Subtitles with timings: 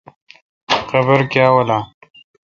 [0.89, 1.83] قابر کاں والان۔